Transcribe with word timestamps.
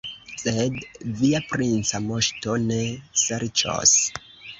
Sed 0.43 0.77
via 1.19 1.41
princa 1.51 2.01
moŝto 2.05 2.55
ne 2.71 2.79
serĉos. 3.25 3.93